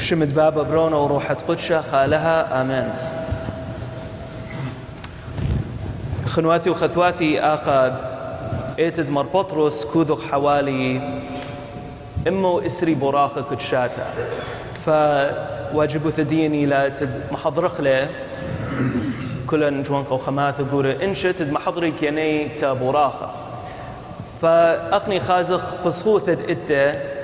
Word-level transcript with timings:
بشمد 0.00 0.34
بابا 0.34 0.62
برونا 0.62 0.96
وروحة 0.96 1.34
قدشة 1.34 1.80
خالها 1.80 2.60
آمين. 2.60 2.92
خنواتي 6.26 6.70
وخثواتي 6.70 7.40
آخد 7.40 7.92
إيتد 8.78 9.10
مر 9.10 9.22
بطرس 9.22 9.84
كوذق 9.84 10.20
حوالي 10.20 11.00
إمو 12.28 12.58
إسري 12.58 12.94
براخة 12.94 13.44
كتشاتا 13.50 14.06
فواجبو 14.86 16.10
ثديني 16.10 16.66
لا 16.66 16.88
تد 16.88 17.20
محضرخ 17.32 17.80
له 17.80 18.08
كلن 19.46 19.82
جوانقو 19.82 20.18
خماث 20.18 20.60
قورة 20.60 20.96
إنشت 21.02 21.42
محضري 21.42 21.90
كيني 21.90 22.48
تابوراخة 22.48 23.30
فأخني 24.42 25.20
خازخ 25.20 25.74
بصخوثة 25.86 26.38
إتة 26.48 27.19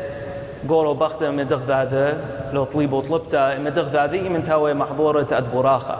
قولوا 0.69 0.95
بخته 0.95 1.31
مدغ 1.31 1.65
ذاده 1.65 2.15
لو 2.53 2.65
طليبوا 2.65 3.03
طلبته 3.03 3.59
مدغ 3.59 3.89
ذاذي 3.89 4.29
من 4.29 4.45
تاوي 4.45 4.75
محظورة 4.75 5.27
أدبراخة 5.33 5.99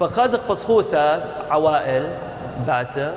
فخازق 0.00 0.48
بصخوثة 0.50 1.20
عوائل 1.50 2.08
باته 2.66 3.12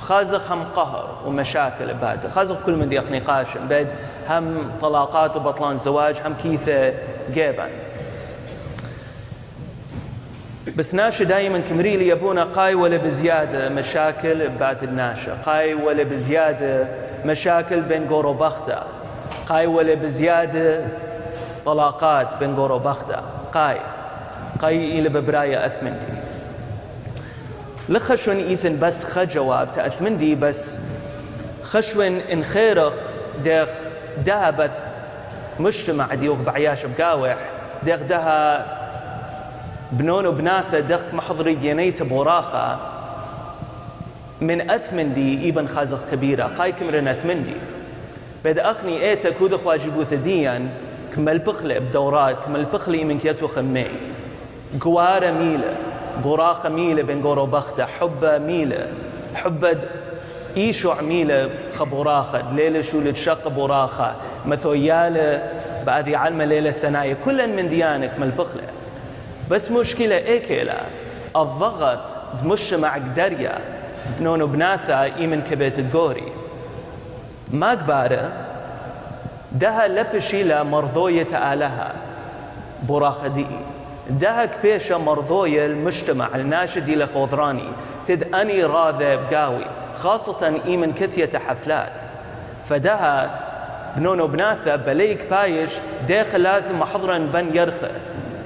خازق 0.00 0.52
هم 0.52 0.64
قهر 0.76 1.08
ومشاكل 1.26 1.94
باته. 1.94 2.28
خازق 2.28 2.66
كل 2.66 2.72
من 2.72 2.88
دي 2.88 2.98
أخني 2.98 3.18
قاشم 3.18 3.68
بعد 3.68 3.92
هم 4.28 4.70
طلاقات 4.80 5.36
وبطلان 5.36 5.76
زواج 5.76 6.16
هم 6.26 6.34
كيثة 6.42 6.92
جيبا. 7.34 7.68
بس 10.76 10.94
ناشا 10.94 11.24
دائما 11.24 11.58
كمريلي 11.58 12.08
يبونا 12.08 12.44
قاي 12.44 12.74
ولا 12.74 12.96
بزيادة 12.96 13.68
مشاكل 13.68 14.48
بات 14.48 14.82
الناشا 14.82 15.34
قاي 15.46 15.74
ولا 15.74 16.02
بزيادة 16.02 16.86
مشاكل 17.24 17.80
بين 17.80 18.08
قورو 18.08 18.32
بخته. 18.32 18.78
قاي 19.48 19.66
ولا 19.66 19.94
بزيادة 19.94 20.80
طلاقات 21.66 22.36
بين 22.36 22.56
قورو 22.56 22.78
بخته 22.78 23.16
قاي. 23.52 23.78
قاي 24.62 24.98
إلى 24.98 25.08
ببراية 25.08 25.66
أثمندي. 25.66 26.14
لخشون 27.88 28.36
إيثن 28.36 28.78
بس 28.80 29.04
خجواب 29.04 29.68
تأثمندي 29.76 30.34
بس 30.34 30.80
خشون 31.62 32.20
إن 32.32 32.44
خيرخ 32.44 32.92
ديخ 33.42 33.68
دها 34.26 34.50
بث 34.50 34.78
مجتمع 35.60 36.14
ديوخ 36.14 36.38
بعياش 36.38 36.86
بقاوح. 36.86 37.36
ديخ 37.82 38.00
دها 38.00 38.66
بنون 39.92 40.26
وبناثة 40.26 40.80
دق 40.80 41.14
محضري 41.14 41.54
جينيت 41.54 42.02
بوراخة 42.02 42.78
من 44.40 44.70
أثمندي 44.70 45.48
إبن 45.48 45.68
خازق 45.68 46.00
كبيرة. 46.12 46.44
قاي 46.58 46.72
كمرن 46.72 47.08
أثمندي. 47.08 47.54
بد 48.44 48.58
أخني 48.58 49.10
إيتا 49.10 49.30
كوذخ 49.30 49.66
واجبو 49.66 50.04
ثديا 50.04 50.68
كمل 51.16 51.38
بخلة 51.38 51.78
بدورات 51.78 52.36
كمل 52.46 52.64
بخلي 52.64 53.04
من 53.04 53.18
كيتو 53.18 53.48
خمي. 53.48 53.86
قوارة 54.80 55.30
ميلة 55.30 55.74
براخة 56.24 56.68
ميلة 56.68 57.02
بين 57.02 57.22
قورو 57.22 57.46
بختة 57.46 57.86
حبة 57.86 58.38
ميلة 58.38 58.88
حبة 59.34 59.78
إيشو 60.56 60.90
عميلة 60.90 61.50
خبوراخة 61.78 62.54
ليلة 62.54 62.80
شو 62.80 63.00
لتشق 63.00 63.48
براخة 63.48 64.14
مثويالة 64.46 65.50
بعد 65.86 66.14
علمة 66.14 66.44
ليلة 66.44 66.70
سناية 66.70 67.16
كلن 67.24 67.56
من 67.56 67.68
ديانك 67.68 68.10
مل 68.18 68.30
بخلة 68.30 68.68
بس 69.50 69.70
مشكلة 69.70 70.16
إيكيلا 70.16 70.80
الضغط 71.36 71.98
دمش 72.42 72.72
مع 72.72 72.94
قدريا 72.94 73.58
بنون 74.18 74.46
بناثا 74.46 75.02
إيمن 75.02 75.40
كبيت 75.40 75.80
تقوري. 75.80 76.43
ما 77.54 77.70
قبارة 77.70 78.32
دها 79.52 79.88
لبشي 79.88 80.42
لا 80.42 80.62
مرضوية 80.62 81.52
آلها 81.52 81.92
براخة 82.88 83.28
دي 83.28 83.46
دها 84.10 84.44
كبيشة 84.44 84.98
مرضوية 84.98 85.66
المجتمع. 85.66 86.28
الناشد 86.34 86.88
إلى 86.88 87.06
خوضراني 87.06 87.68
تد 88.06 88.34
أني 88.34 88.64
راذة 88.64 89.14
بقاوي 89.14 89.64
خاصة 89.98 90.60
إيمن 90.66 90.92
كثية 90.92 91.38
حفلات. 91.38 92.00
فدها 92.68 93.40
بنونو 93.96 94.26
بناثة 94.26 94.76
بليك 94.76 95.30
بايش 95.30 95.72
داخل 96.08 96.42
لازم 96.42 96.78
محضرا 96.78 97.18
بن 97.18 97.56
يرخى 97.56 97.90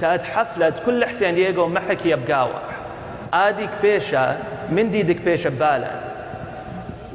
تاد 0.01 0.21
حفلة 0.21 0.73
كل 0.85 1.05
حسين 1.05 1.35
دييغو 1.35 1.67
محك 1.67 2.05
يبقاوح 2.05 2.61
آديك 3.33 3.69
بيشة 3.81 4.35
من 4.71 4.91
ديدك 4.91 5.21
بيشة 5.21 5.49
بالا 5.49 5.91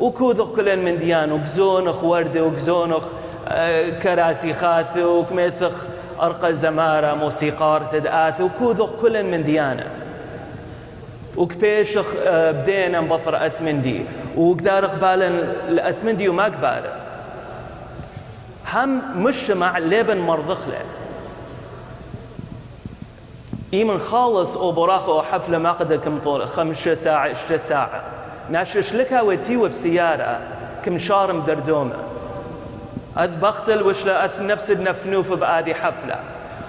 وكوذخ 0.01 0.49
كلن 0.57 0.85
من 0.85 0.99
ديان 0.99 1.33
وقزونخ 1.33 2.05
وردي 2.05 2.41
وقزونخ 2.41 3.05
آه، 3.49 3.91
كراسي 3.91 4.55
خاث 4.55 4.97
وكميثخ 4.97 5.73
أرقى 6.21 6.55
زمارة 6.55 7.15
موسيقار 7.15 7.83
تدآث 7.93 8.41
وكوذخ 8.41 8.93
كلن 9.03 9.31
من 9.31 9.45
ديانه 9.45 9.87
وكبيشخ 11.37 12.07
آه، 12.27 12.51
بدينا 12.51 13.01
مبطر 13.01 13.47
أثمندي 13.47 14.05
وقدار 14.37 14.87
قبالا 14.87 15.29
الأثمندي 15.69 16.29
وما 16.29 16.45
قباله 16.45 16.93
هم 18.73 19.23
مجتمع 19.23 19.79
لبن 19.79 20.17
مرضخله 20.19 20.83
إيمن 23.75 23.99
خالص 23.99 24.57
أو 24.57 24.73
براخة 24.73 25.13
أو 25.13 25.23
حفلة 25.23 25.59
ما 25.59 25.73
قد 25.73 25.93
كم 25.93 26.19
طول 26.19 26.49
خمس 26.49 26.89
ساعة 26.89 27.31
اشت 27.31 27.53
ساعة. 27.53 28.24
ناشش 28.51 28.93
لك 28.93 29.13
وتيوة 29.23 29.69
بسيارة 29.69 30.39
كم 30.85 30.99
شارم 30.99 31.41
دردومة. 31.41 31.97
أذ 33.19 33.37
بختل 33.37 33.83
وش 33.83 34.07
أث 34.07 34.41
نفس 34.41 34.71
النفنوف 34.71 35.33
بآدي 35.33 35.75
حفلة. 35.75 36.17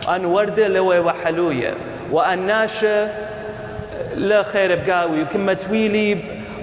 أن 0.09 0.25
وردة 0.25 0.67
لوي 0.67 0.99
وحلوية 0.99 1.73
وأن 2.11 2.39
ناشة 2.39 3.09
لا 4.15 4.43
خير 4.43 4.85
بقاوي 4.85 5.23
وكم 5.23 5.53
تويلي 5.53 6.17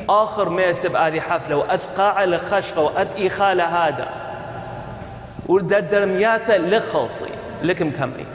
آخر 0.08 0.48
ميس 0.48 0.86
بآدي 0.86 1.20
حفلة 1.20 1.56
وأث 1.56 1.84
قاعة 1.96 2.24
لخشقة 2.24 2.80
وأث 2.80 3.08
إخالة 3.18 3.64
هذا 3.64 4.08
ورددر 5.48 6.06
مياثة 6.06 6.56
لخلصي 6.56 7.30
لكم 7.62 7.90
كمي. 7.90 8.26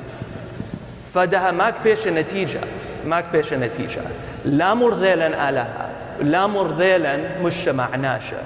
فدها 1.13 1.51
ماك 1.51 1.73
بيش 1.83 2.07
النتيجة. 2.07 2.59
ماك 3.05 3.25
بيش 3.31 3.53
النتيجة 3.53 4.01
لا 4.45 4.73
مرذيلا 4.73 5.49
آلها. 5.49 5.89
لا 6.21 6.47
مرذيلا 6.47 7.19
مجتمع 7.41 7.95
ناشا 7.95 8.37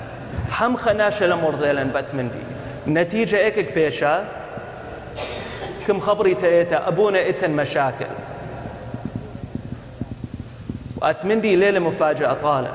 هم 0.60 0.76
خناشا 0.78 1.26
لا 1.26 1.36
مرذيلا 1.36 1.84
بث 1.84 2.16
من 2.16 2.30
دي. 2.30 2.92
نتيجة 2.94 3.38
ايكك 3.38 3.74
بيشا 3.74 4.26
كم 5.88 6.00
خبري 6.00 6.36
تأيتا. 6.36 6.88
أبونا 6.88 7.30
إتن 7.30 7.52
مشاكل. 7.52 8.06
وأثمندي 11.02 11.56
ليلة 11.56 11.80
مفاجأة 11.80 12.34
طالة. 12.34 12.72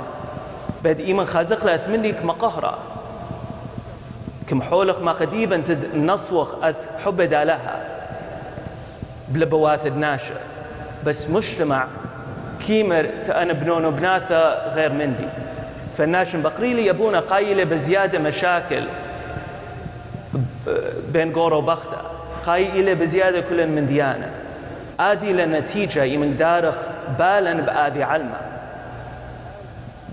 بد 0.84 1.00
إيمن 1.00 1.26
خازق 1.26 1.66
لأثمندي 1.66 2.12
كما 2.12 2.32
قهرة. 2.32 2.78
كم 4.48 4.62
حولخ 4.62 5.00
ما 5.00 5.12
قديبا 5.12 5.56
تد 5.56 5.94
نصوخ 5.94 6.65
أث 6.65 6.76
حب 7.04 7.22
دالها 7.22 7.86
بلبواث 9.28 9.86
الناشئ 9.86 10.34
بس 11.06 11.30
مجتمع 11.30 11.86
كيمر 12.66 13.08
أنا 13.28 13.52
بنون 13.52 13.84
وبناثة 13.84 14.68
غير 14.74 14.92
مندي. 14.92 15.28
فالناشن 15.98 16.42
بقريلي 16.42 16.86
يبونا 16.86 17.20
قايلة 17.20 17.64
بزيادة 17.64 18.18
مشاكل 18.18 18.84
بين 21.12 21.32
قورو 21.32 21.58
وبختة 21.58 21.96
قايلة 22.46 22.94
بزيادة 22.94 23.40
كل 23.40 23.66
من 23.66 23.86
ديانة 23.86 24.30
آذي 25.00 25.32
لنتيجة 25.32 26.04
يمن 26.04 26.36
دارخ 26.36 26.76
بالا 27.18 27.52
بآذي 27.52 28.02
علمة 28.02 28.40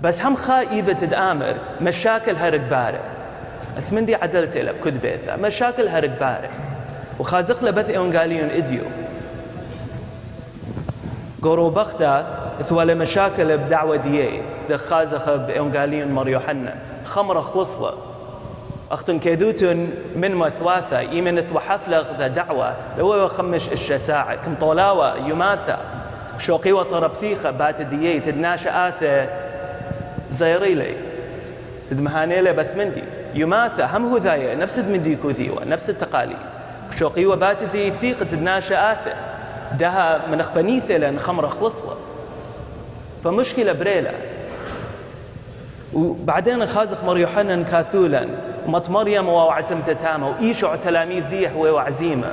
بس 0.02 0.22
هم 0.22 0.36
خائبة 0.36 0.92
تدآمر 0.92 1.54
مشاكل 1.80 2.36
هرق 2.36 2.60
بارع. 2.70 3.00
أثمندي 3.78 4.14
عدلت 4.14 4.56
بكد 4.56 5.00
بيثا 5.00 5.36
مشاكل 5.36 5.88
هرق 5.88 6.20
بارع. 6.20 6.50
وخازق 7.18 7.64
لبث 7.64 7.90
إونغاليون 7.90 8.50
إديو. 8.50 8.80
قورو 8.80 9.03
بختا 11.52 12.26
ثوال 12.62 12.98
مشاكل 12.98 13.58
بدعوة 13.58 13.96
ديي 13.96 14.40
ذا 14.68 14.76
خازخ 14.76 15.30
بإونغاليون 15.30 16.08
مر 16.08 16.28
يوحنا 16.28 16.74
خمرة 17.04 17.40
خوصلة 17.40 17.92
أختن 18.90 19.18
كيدوتن 19.18 19.88
من 20.16 20.34
مثواثة 20.34 20.98
إيمن 20.98 21.40
ثو 21.40 21.58
حفلة 21.58 22.04
ذا 22.18 22.26
دعوة. 22.26 22.74
لو 22.98 23.28
خمش 23.28 23.68
الشساعة 23.68 24.34
كم 24.34 24.54
طولاوة 24.60 25.16
يماثة 25.16 25.78
شوقي 26.38 26.72
وطربثيخة 26.72 27.50
بات 27.50 27.80
ديي 27.80 28.20
تدناشا 28.20 28.88
آثة 28.88 29.28
زيريلي 30.30 30.94
تدمهانيلي 31.90 32.52
بثمندي 32.52 33.04
يماثة 33.34 33.96
هم 33.96 34.04
هو 34.04 34.16
ذايا 34.16 34.54
نفس 34.54 34.78
دمندي 34.78 35.16
كوثيوة 35.16 35.64
نفس 35.64 35.90
التقاليد 35.90 36.36
شوقي 36.98 37.26
وبات 37.26 37.64
دي 37.64 37.90
بثيقة 37.90 38.24
تدناشا 38.24 38.92
آثة. 38.92 39.33
دها 39.72 40.26
من 40.30 40.40
اخبنيثة 40.40 40.96
لأن 40.96 41.18
خمرة 41.18 41.48
خلصلة. 41.48 41.96
فمشكلة 43.24 43.72
بريلة. 43.72 44.12
وبعدين 45.94 46.66
خازق 46.66 47.04
مر 47.04 47.18
يوحنا 47.18 47.62
كاثولا 47.62 48.26
ومت 48.66 48.90
مريم 48.90 49.28
وعزمت 49.28 49.90
تامة 49.90 50.28
وإيشع 50.28 50.76
تلاميذ 50.76 51.24
ذيح 51.24 51.56
وعزيمة. 51.56 52.32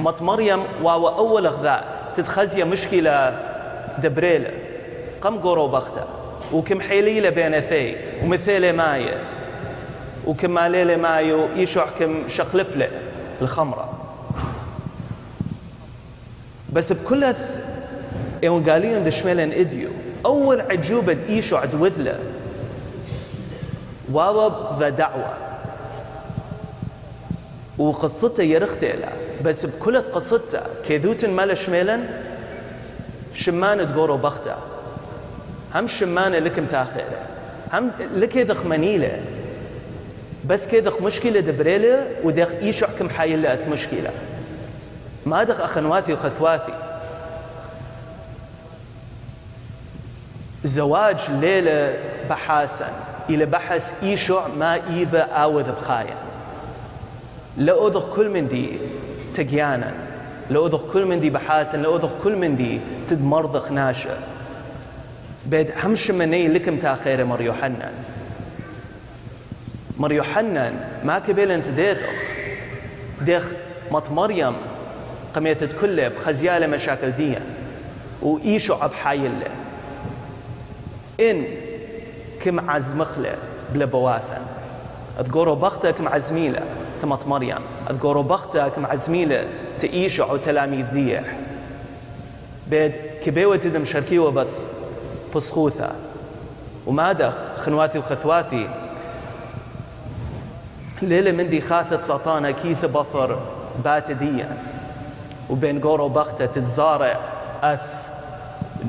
مط 0.00 0.22
مريم 0.22 0.62
واو 0.82 1.08
أول 1.08 1.46
أخذاء 1.46 1.84
تتخزي 2.14 2.64
مشكلة 2.64 3.38
دبريلة. 3.98 4.50
قم 5.22 5.38
قورو 5.38 5.68
بختا 5.68 6.06
وكم 6.52 6.80
حيليلة 6.80 7.30
بين 7.30 7.60
ثي 7.60 7.96
ومثيلة 8.22 8.72
ماية. 8.72 9.16
وكم 10.26 10.50
ماليلة 10.50 10.96
مايو 10.96 11.48
يشع 11.56 11.86
كم 11.98 12.28
شقلبلة 12.28 12.88
الخمرة. 13.42 13.91
بس 16.72 16.92
بكل 16.92 17.34
ايونغاليون 18.42 19.04
دشملن 19.04 19.52
إديو 19.52 19.88
أول 20.26 20.60
عجوبة 20.60 21.16
إيشو 21.28 21.56
عد 21.56 21.74
وذلة 21.74 22.18
واو 24.12 24.52
ذا 24.80 24.88
دعوة. 24.88 25.34
وقصته 27.78 28.42
يرختي 28.42 28.92
له 28.92 29.12
بس 29.44 29.66
بكل 29.66 30.00
قصته 30.00 30.60
كذوت 30.88 31.24
مال 31.24 31.58
شميلن 31.58 32.06
شمان 33.34 33.86
تقورو 33.88 34.16
بخته. 34.16 34.54
هم 35.74 35.86
شمانه 35.86 36.38
لكم 36.38 36.66
تاخيره. 36.66 37.26
هم 37.72 37.90
لك 38.16 38.36
يدخ 38.36 38.66
منيله. 38.66 39.20
بس 40.46 40.66
كيدخ 40.66 41.00
مشكلة 41.02 41.40
دبريله 41.40 42.06
ودخ 42.24 42.54
يشعكم 42.62 43.08
حايله 43.10 43.54
اث 43.54 43.68
مشكلة. 43.68 44.10
ما 45.26 45.44
دخ 45.44 45.60
اخنواثي 45.60 46.12
وخثواثي 46.12 46.72
زواج 50.64 51.30
ليلة 51.30 51.94
بحاسا 52.30 52.88
إلى 53.30 53.44
بحث 53.44 54.02
إيشع 54.02 54.48
ما 54.48 54.74
إيبا 54.74 55.22
آوذ 55.22 55.72
بخايا. 55.72 56.14
لأذخ 57.56 58.14
كل 58.14 58.28
من 58.28 58.48
دي 58.48 58.78
تقيانا 59.34 59.94
لأذخ 60.50 60.92
كل 60.92 61.06
من 61.06 61.20
دي 61.20 61.30
بحاسا 61.30 61.76
لأذخ 61.76 62.10
كل 62.24 62.36
من 62.36 62.56
دي 62.56 62.80
تدمرضخ 63.10 63.72
ناشا 63.72 64.18
بيد 65.46 65.70
همش 65.84 66.10
مني 66.10 66.48
لكم 66.48 66.78
تاخير 66.78 67.24
مر 67.24 67.40
يوحنان 67.40 67.92
مر 69.98 70.12
يوحنان 70.12 70.74
ما 71.04 71.18
كبيل 71.18 71.50
انت 71.50 71.68
ديثخ 71.68 72.10
ديخ 73.20 73.42
مط 73.90 74.10
مريم 74.10 74.56
قميت 75.34 75.64
كله 75.80 76.08
بخزيالة 76.08 76.66
مشاكل 76.66 77.10
ديا 77.10 77.42
وإيشو 78.22 78.74
عب 78.74 78.92
حايله 78.92 79.48
إن 81.20 81.44
كم 82.40 82.70
عزمخله 82.70 83.34
بلا 83.74 84.20
تقولوا 85.24 85.54
بختك 85.54 86.00
مع 86.00 86.18
زميله 86.18 86.60
تمت 87.02 87.26
مريم. 87.26 87.58
تقولوا 87.88 88.22
بختك 88.22 88.78
مع 88.78 88.94
زميله 88.94 89.44
تإيشع 89.80 90.32
وتلاميذ 90.32 90.86
ذيح 90.94 91.24
بيد 92.66 92.92
كبيوة 93.24 93.56
تدم 93.56 93.84
شركي 93.84 94.18
وبث 94.18 94.58
بسخوثة. 95.36 95.90
وما 96.86 97.12
دخ 97.12 97.34
خنواثي 97.56 97.98
وخثواثي. 97.98 98.68
ليلة 101.02 101.32
من 101.32 101.48
دي 101.48 101.60
خاثت 101.60 102.02
سطانة 102.02 102.50
كيث 102.50 102.84
بطر 102.84 103.38
بات 103.84 104.10
ديا 104.10 104.56
وبين 105.50 105.80
قورو 105.80 106.08
بختة 106.08 106.46
تتزارع 106.46 107.20
أث 107.62 107.80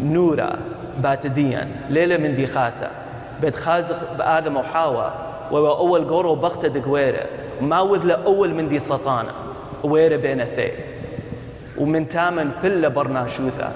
نورة 0.04 0.58
بات 1.00 1.28
ديا 1.28 1.68
ليلة 1.90 2.18
من 2.18 2.36
دي 2.36 2.48
خاثة 2.48 2.90
بيت 3.42 3.56
خازق 3.56 4.18
بآدم 4.18 4.58
وحواء 4.58 5.14
وهو 5.52 5.78
أول 5.78 6.08
قورو 6.10 6.36
بختة 6.36 6.68
دقويرة. 6.68 7.26
ما 7.62 7.82
وذل 7.82 8.12
أول 8.12 8.54
من 8.54 8.70
دي 8.70 8.80
سطانة. 8.80 9.32
ويرة 9.84 10.16
بين 10.16 10.44
ثي 10.44 10.72
ومن 11.78 12.10
تامن 12.10 12.52
بلا 12.64 12.88
برناشوثة. 12.88 13.72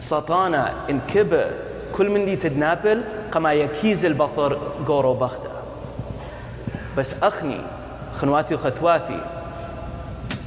سطانة 0.00 0.72
إن 0.90 1.00
كبر 1.14 1.50
كل 1.92 2.10
من 2.10 2.24
دي 2.24 2.36
تدنابل 2.36 3.02
قما 3.32 3.52
يكيز 3.52 4.04
البطر 4.04 4.58
قورو 4.86 5.14
بختة 5.14 5.48
بس 6.96 7.14
أخني 7.22 7.60
خنواثي 8.16 8.54
وخثواثي 8.54 9.20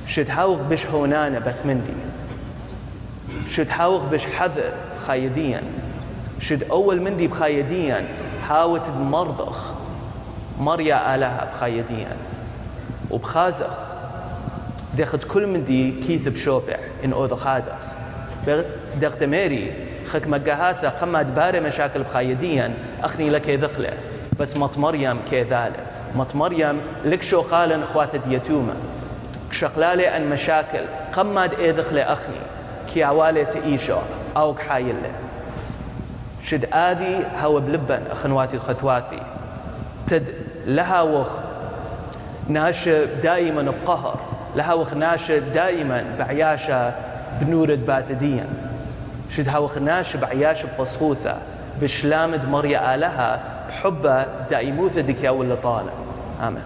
شد 0.08 0.30
هاوغ 0.30 0.62
بش 0.62 0.86
هونانا 0.86 1.40
بث 1.40 1.66
مندي 1.66 1.94
شد 3.50 3.68
هاوغ 3.70 4.10
بش 4.10 4.26
حذر 4.26 4.72
خايديا 5.08 5.62
شد 6.40 6.64
أول 6.64 7.02
مندي 7.02 7.28
بخايديا 7.28 8.06
حاوت 8.48 8.90
مرضخ 8.90 9.72
مريا 10.60 11.16
آلها 11.16 11.50
بخايديا 11.54 12.18
وبخازخ 13.12 13.78
دخت 14.98 15.24
كل 15.24 15.48
من 15.48 15.66
دي 15.66 15.92
كيث 15.92 16.28
بشوبع 16.28 16.76
إن 17.06 17.14
أوذ 17.14 17.36
خادخ. 17.36 17.92
دخت 19.02 19.24
ميري 19.24 19.74
خك 20.08 20.28
مقهاثة 20.28 20.90
قمت 20.90 21.26
باري 21.26 21.60
مشاكل 21.60 22.04
بخايديا 22.04 22.74
أخني 23.04 23.30
لك 23.30 23.50
ذخلة 23.50 23.90
بس 24.40 24.58
مط 24.58 24.78
مريم 24.78 25.18
كذلك 25.32 25.84
مط 26.16 26.36
مريم 26.36 26.82
لك 27.06 27.24
شو 27.24 27.42
قال 27.42 27.84
اخوات 27.84 28.16
ديتوما 28.16 28.74
شقلالي 29.52 30.18
أن 30.18 30.30
مشاكل 30.30 30.82
قمد 31.14 31.54
اي 31.54 31.72
ذخلة 31.72 32.02
اخني 32.02 32.36
كي 32.94 33.04
عوالي 33.04 33.46
تئيشو 33.46 33.98
أو 34.38 34.54
كحايلة 34.54 35.12
شد 36.44 36.74
آذي 36.74 37.26
هو 37.42 37.60
بلبن 37.60 38.02
أخنواتي 38.12 38.58
وخثواثي 38.58 39.20
تد 40.08 40.30
لها 40.66 41.02
وخ 41.02 41.30
ناشب 42.48 43.22
دائما 43.24 43.72
بقهر 43.86 44.20
لها 44.56 44.74
وخ 44.74 44.94
ناشب 44.94 45.54
دائما 45.54 46.04
بعياشة 46.20 46.94
بنورد 47.42 47.86
باتديا 47.86 48.46
شد 49.38 49.50
هاوخ 49.50 49.78
ناشب 49.78 50.20
بعياشة 50.20 50.68
بصخوثة 50.80 51.36
بشلامد 51.82 52.50
مريا 52.50 52.96
آلها 52.96 53.40
بحبة 53.70 54.26
دائموثة 54.50 55.02
دكيا 55.02 55.30
ولا 55.30 55.56
طالع 55.56 55.94
آمين. 56.44 56.64